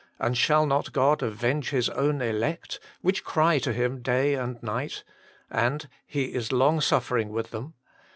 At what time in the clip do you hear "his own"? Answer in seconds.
1.69-2.23